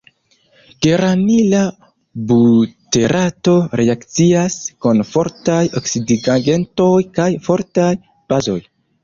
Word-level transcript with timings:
Geranila 0.85 1.59
buterato 2.31 3.53
reakcias 3.81 4.57
kun 4.87 5.05
fortaj 5.11 5.59
oksidigagentoj 5.83 6.91
kaj 7.21 7.31
fortaj 7.51 7.93
bazoj. 8.35 8.59